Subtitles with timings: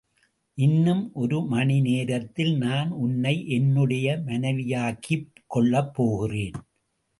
[0.57, 6.59] இன்னும் ஒரு மணிநேரத்தில் நான் உன்னை என்னுடைய மனைவியாக்கிக் கொள்ளப்போகிறேன்.